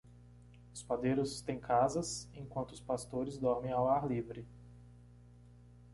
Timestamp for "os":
0.73-0.81, 2.71-2.79